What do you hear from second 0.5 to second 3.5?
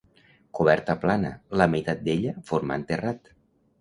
Coberta plana, la meitat d'ella formant terrat.